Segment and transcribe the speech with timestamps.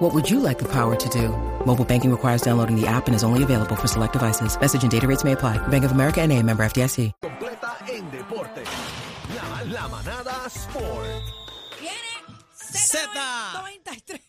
[0.00, 1.28] What would you like the power to do?
[1.66, 4.58] Mobile banking requires downloading the app and is only available for select devices.
[4.58, 5.58] Message and data rates may apply.
[5.68, 7.12] Bank of America and a member FDIC.
[7.20, 8.62] completa en deporte.
[9.36, 11.22] La, la manada Sport.
[11.80, 13.62] Viene Zeta.
[13.62, 14.20] Z93.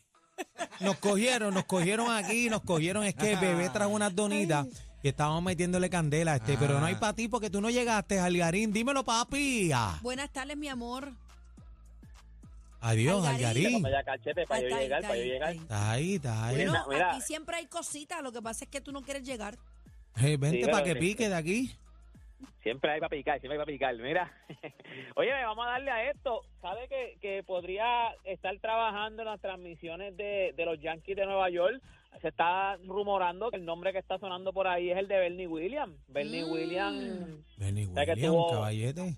[0.81, 3.03] Nos cogieron, nos cogieron aquí, nos cogieron.
[3.05, 4.67] Es que el bebé trajo unas donitas
[5.03, 8.73] y estábamos metiéndole candela, este, pero no hay para ti porque tú no llegaste, Algarín.
[8.73, 9.71] Dímelo, papi.
[9.73, 11.13] Ah, Buenas tardes, mi amor.
[12.81, 13.83] Adiós, Algarín.
[14.05, 15.53] Cachete para yo Está ahí, llegar, está para yo ahí, llegar.
[15.53, 16.15] está ahí.
[16.15, 16.55] Está ahí.
[16.55, 19.55] Bueno, Mira, aquí siempre hay cositas, lo que pasa es que tú no quieres llegar.
[20.21, 20.99] Eh, vente Sí, para que sí.
[20.99, 21.71] pique de aquí.
[22.63, 23.95] Siempre hay para picar, siempre hay para picar.
[23.97, 24.31] Mira,
[25.15, 26.41] oye, vamos a darle a esto.
[26.61, 31.49] ¿Sabe que, que podría estar trabajando en las transmisiones de, de los Yankees de Nueva
[31.49, 31.81] York?
[32.21, 35.47] Se está rumorando que el nombre que está sonando por ahí es el de Bernie
[35.47, 35.95] Williams.
[36.07, 36.51] Bernie Mm.
[36.51, 39.17] Williams, Benny sea que Williams, tuvo- caballete.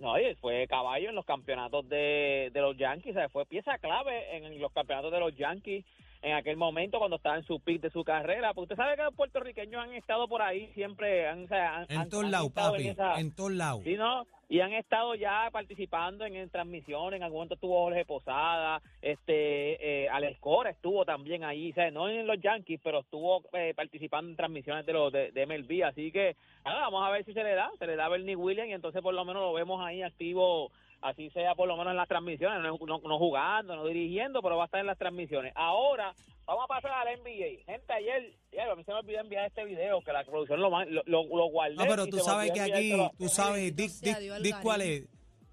[0.00, 3.16] No, oye, fue caballo en los campeonatos de, de los Yankees.
[3.16, 5.84] O sea, fue pieza clave en los campeonatos de los Yankees
[6.22, 8.54] en aquel momento cuando estaba en su pick de su carrera.
[8.54, 11.28] Porque usted sabe que los puertorriqueños han estado por ahí siempre.
[11.28, 12.94] Han, o sea, han- En todos lados, papi.
[13.18, 13.82] En todos lados.
[13.84, 14.26] Sí, ¿no?
[14.54, 17.16] Y han estado ya participando en, transmisiones.
[17.16, 21.72] En algún momento estuvo Jorge Posada, este, eh, Alex Cora estuvo también ahí.
[21.72, 25.32] O sea, no en los Yankees, pero estuvo eh, participando en transmisiones de los de,
[25.32, 25.84] de MLB.
[25.84, 27.68] Así que, nada, vamos a ver si se le da.
[27.80, 30.70] Se le da a Bernie Williams y entonces por lo menos lo vemos ahí activo.
[31.04, 34.56] Así sea por lo menos en las transmisiones, no, no- no jugando, no dirigiendo, pero
[34.56, 35.52] va a estar en las transmisiones.
[35.54, 36.14] Ahora,
[36.46, 37.62] vamos a pasar al NBA.
[37.66, 40.70] Gente, ayer, ya, a mí se me olvidó enviar este video, que la producción lo,
[40.70, 41.74] lo, lo, guardé.
[41.76, 44.80] No, pero tú sabes que aquí, tú sabes, Bendito di, sea di- Dios, di cuál
[44.80, 45.04] es.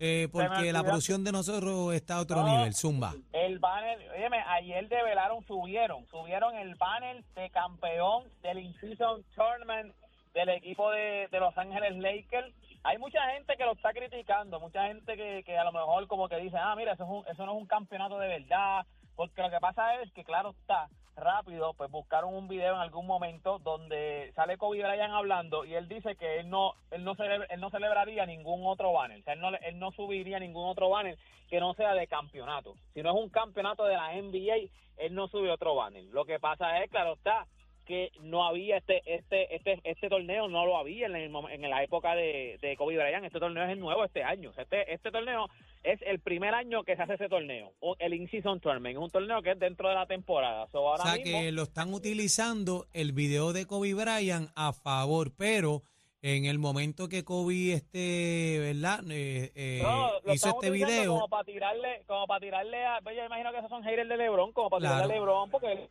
[0.04, 2.48] Eh, porque la producción de nosotros está a otro No.
[2.58, 3.14] nivel, Zumba.
[3.34, 9.94] El banner, óyeme, ayer develaron, subieron, subieron el banner de campeón del In-Season Tournament
[10.34, 12.52] del equipo de, de Los Ángeles Lakers.
[12.84, 16.28] Hay mucha gente que lo está criticando, mucha gente que, que a lo mejor como
[16.28, 19.42] que dice, ah, mira, eso, es un- eso no es un campeonato de verdad, porque
[19.42, 23.60] lo que pasa es que, claro está, rápido, pues buscaron un video en algún momento
[23.60, 27.60] donde sale Kobe Bryant hablando y él dice que él no él no celebra- él
[27.60, 31.18] no celebraría ningún otro banner, o sea, él no, él no subiría ningún otro banner
[31.50, 32.76] que no sea de campeonato.
[32.94, 36.04] Si no es un campeonato de la NBA, él no sube otro banner.
[36.06, 37.46] Lo que pasa es, claro está,
[37.86, 41.84] que no había este este este este torneo no lo había en, el en la
[41.84, 45.48] época de, de Kobe Bryant este torneo es el nuevo este año este este torneo
[45.84, 49.10] es el primer año que se hace ese torneo el in season tournament es un
[49.10, 52.86] torneo que es dentro de la temporada So, O sea mismo que lo están utilizando
[52.94, 55.82] el video de Kobe Bryant a favor, pero
[56.24, 59.00] en el momento que Kobe este, ¿verdad?
[59.10, 61.14] Eh, eh, no, hizo este video.
[61.16, 64.18] como para tirarle como para tirarle a pues yo imagino que esos son haters de
[64.18, 64.96] LeBron como para Claro.
[64.98, 65.90] tirarle a LeBron porque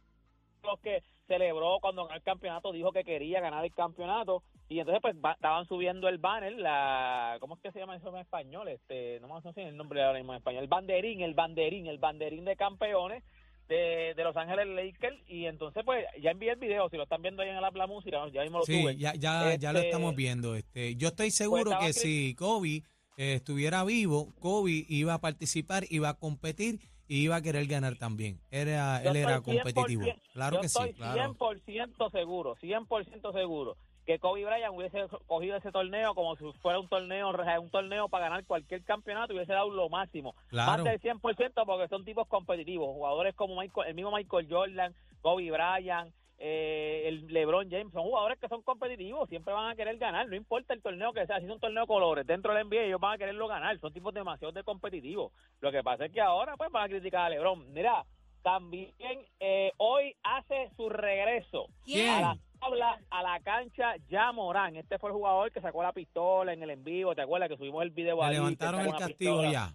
[0.82, 5.14] que celebró cuando ganó el campeonato dijo que quería ganar el campeonato y entonces pues
[5.16, 9.18] va- estaban subiendo el banner la cómo es que se llama eso en español este
[9.20, 11.86] no me acuerdo si es el nombre ahora mismo en español el banderín el banderín
[11.86, 13.22] el banderín de campeones
[13.68, 17.22] de, de Los Ángeles Lakers y entonces pues ya envié el video si lo están
[17.22, 19.88] viendo ahí en la, la música ya mismo lo Sí, ya, ya, ya lo Este,
[19.90, 20.56] estamos viendo.
[20.56, 22.82] Este, yo estoy seguro estaba que si Kobe
[23.16, 27.96] eh, estuviera vivo, Kobe iba a participar, iba a competir y iba a querer ganar
[27.96, 28.38] también.
[28.52, 30.02] Era, Yo él era estoy 100%, competitivo.
[30.32, 31.34] Claro yo que estoy sí, claro.
[31.34, 33.76] 100% seguro, 100% seguro
[34.06, 38.28] que Kobe Bryant hubiese cogido ese torneo como si fuera un torneo, un torneo para
[38.28, 40.36] ganar cualquier campeonato hubiese dado lo máximo.
[40.48, 40.84] Claro.
[40.84, 45.50] Más del 100% porque son tipos competitivos, jugadores como Michael, el mismo Michael Jordan, Kobe
[45.50, 50.26] Bryant, eh, el LeBron James, son jugadores que son competitivos, siempre van a querer ganar,
[50.26, 52.84] no importa el torneo que sea, si es un torneo de colores, dentro del NBA
[52.84, 55.32] ellos van a quererlo ganar, son tipos demasiado de competitivos.
[55.60, 57.70] Lo que pasa es que ahora pues van a criticar a LeBron.
[57.74, 58.06] Mira,
[58.42, 58.90] también
[59.38, 62.08] eh, hoy hace su regreso ¿Quién?
[62.08, 64.76] a la tabla, a la cancha ya Morán.
[64.76, 67.58] Este fue el jugador que sacó la pistola en el en vivo, ¿te acuerdas que
[67.58, 68.34] subimos el video Le ahí?
[68.34, 69.52] levantaron el castigo pistola?
[69.52, 69.74] ya.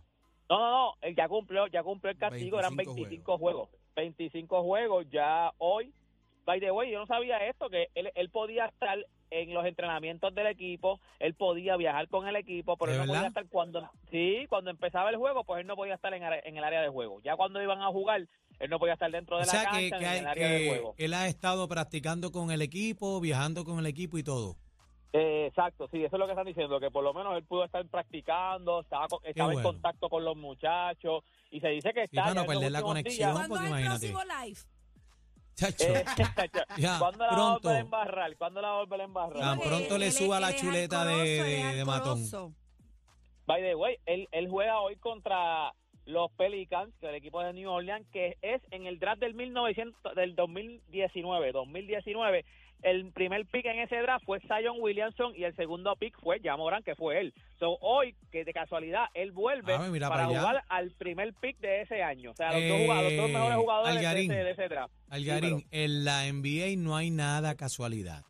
[0.50, 3.70] No, no, no, él ya cumplió, ya cumplió el castigo, eran 25 25 juegos.
[3.96, 5.94] 25 juegos ya hoy.
[6.46, 8.98] By the way, yo no sabía esto, que él, él podía estar
[9.32, 13.14] en los entrenamientos del equipo, él podía viajar con el equipo, pero ¿De él no
[13.14, 16.64] podía estar cuando, sí, cuando empezaba el juego, pues él no podía estar en, el
[16.64, 17.20] área de juego.
[17.24, 18.28] Ya cuando iban a jugar,
[18.60, 20.28] él no podía estar dentro O de la sea cancha que, ni que en el
[20.28, 20.94] área de juego.
[20.98, 24.56] él ha estado practicando con el equipo, viajando con el equipo y todo.
[25.14, 27.64] Eh, exacto, sí, eso es lo que están diciendo, que por lo menos él pudo
[27.64, 29.68] estar practicando, estaba, co- estaba bueno.
[29.70, 32.72] en contacto con los muchachos y se dice que Sí, está para no los perder
[32.72, 33.16] la conexión.
[33.18, 34.12] días- ¿Cuándo porque el imagínate.
[34.12, 34.60] próximo live?
[35.56, 36.04] Chacho, Eh,
[36.78, 37.60] Ya, ¿Cuándo la va a pronto.
[37.70, 38.38] volver a embarrar?
[38.38, 39.40] ¿Cuándo la va a volver a embarrar?
[39.40, 41.68] Tan Porque pronto le él es- suba él la es chuleta de- alcoroso, de- él
[41.68, 42.10] es de matón.
[42.24, 42.54] alcoroso.
[43.48, 45.72] By the way, él, él juega hoy contra
[46.06, 49.34] los Pelicans, que es el equipo de New Orleans, que es en el draft del
[49.34, 52.46] 1900, del 2019, 2019.
[52.84, 56.84] El primer pick en ese draft fue Zion Williamson y el segundo pick fue Jamoran,
[56.84, 57.34] que fue él.
[57.58, 62.04] So, hoy, que de casualidad, él vuelve Ah, para jugar al primer pick de ese
[62.04, 62.32] año.
[62.32, 64.94] O sea, los, Eh, dos, jugadores, los dos mejores jugadores de ese, de ese draft.
[65.10, 68.24] Algarín, en la NBA no hay nada casualidad.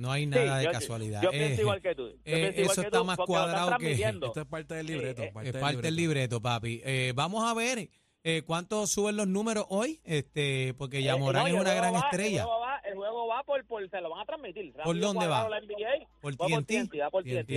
[0.00, 1.22] No hay nada Sí, de yo- casualidad.
[1.22, 2.08] Yo pienso Eh, igual que tú.
[2.08, 3.92] Yo eh, pienso igual eso que está tú, más cuadrado que-.
[3.92, 5.22] Esto es parte del libreto.
[5.22, 6.80] Sí, parte es del parte del libreto, papi.
[6.84, 7.88] Eh, vamos a ver
[8.22, 11.94] eh, cuánto suben los números hoy, este, porque ya Eh, Morán no, es una gran
[11.94, 12.40] va- estrella.
[12.42, 14.72] El juego va, el juego va por, por, se lo van a transmitir.
[14.74, 15.44] ¿Por dónde va?
[15.46, 16.66] cuadrado la NBA, Por TNT.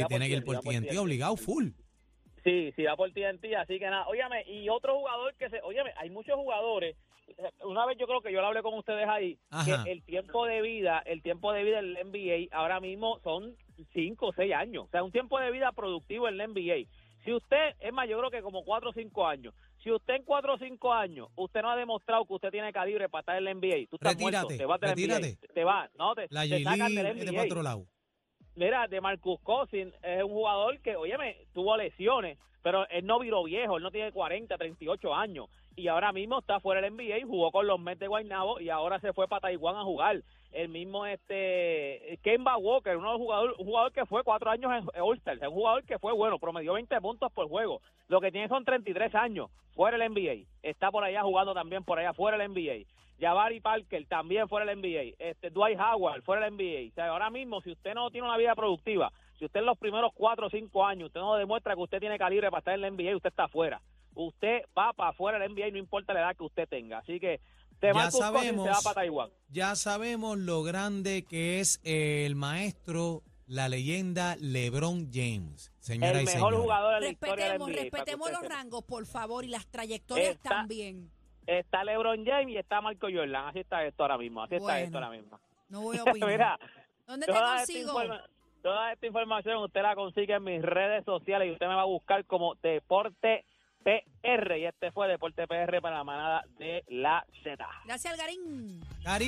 [0.09, 1.69] tiene que ir por TNT, obligado, full.
[2.43, 4.07] Sí, sí, va por TNT, así que nada.
[4.07, 5.61] Óyame, y otro jugador que se...
[5.61, 6.95] Óyame, hay muchos jugadores...
[7.63, 9.83] Una vez yo creo que yo lo hablé con ustedes ahí, Ajá.
[9.85, 13.55] que el tiempo de vida, el tiempo de vida del NBA ahora mismo son
[13.93, 14.85] 5 o 6 años.
[14.85, 16.85] O sea, un tiempo de vida productivo en la NBA.
[17.23, 19.53] Si usted, es más, yo creo que como 4 o 5 años.
[19.81, 23.07] Si usted en 4 o 5 años, usted no ha demostrado que usted tiene calibre
[23.07, 25.15] para estar en la NBA, tú estás Retírate, muerto, te vas de la NBA.
[25.15, 25.53] retírate.
[25.53, 27.31] Te vas, no, te, La te sacan de la Lee es de
[28.55, 33.43] Mira, de Marcus Cousins es un jugador que, óyeme, tuvo lesiones, pero él no viró
[33.43, 35.47] viejo, él no tiene 40, 38 años.
[35.75, 38.99] Y ahora mismo está fuera del NBA, jugó con los Mets de Guaynabo y ahora
[38.99, 40.21] se fue para Taiwán a jugar.
[40.51, 44.71] El mismo este Kemba Walker, uno de los jugadores, un jugador que fue cuatro años
[44.71, 47.81] en All-Star, un jugador que fue bueno, promedió 20 puntos por juego.
[48.07, 50.47] Lo que tiene son 33 años, fuera del NBA.
[50.61, 52.85] Está por allá jugando también por allá, fuera del NBA.
[53.19, 55.15] Jabari Parker también fuera del NBA.
[55.19, 56.91] Este, Dwight Howard fuera del NBA.
[56.91, 59.77] O sea, ahora mismo, si usted no tiene una vida productiva, si usted en los
[59.77, 62.81] primeros cuatro o cinco años, usted no demuestra que usted tiene calibre para estar en
[62.81, 63.81] la NBA, usted está afuera.
[64.15, 66.99] Usted va para afuera del NBA no importa la edad que usted tenga.
[66.99, 67.39] Así que,
[67.81, 68.65] de Ya sabemos.
[68.65, 69.29] se va para Taiwán.
[69.49, 75.71] Ya sabemos lo grande que es el maestro, la leyenda LeBron James.
[75.79, 76.59] Señora El y mejor señores.
[76.61, 77.81] jugador de la historia del Respetemos, NBA.
[77.81, 78.55] respetemos los sepa.
[78.55, 81.09] rangos, por favor, y las trayectorias Está- también.
[81.47, 83.47] Está LeBron James y está Michael Jordan.
[83.47, 84.43] Así está esto ahora mismo.
[84.43, 85.39] Así está esto ahora mismo.
[85.69, 86.29] No voy a opinar.
[86.29, 86.59] Mira,
[87.07, 87.89] ¿Dónde te toda esta, consigo?
[88.03, 88.23] informa-
[88.61, 91.85] toda esta información usted la consigue en mis redes sociales y usted me va a
[91.85, 93.43] buscar como Deporte
[93.83, 94.57] PR.
[94.57, 97.67] Y este fue Deporte PR para la manada de la Z.
[97.85, 98.79] Gracias, Algarín.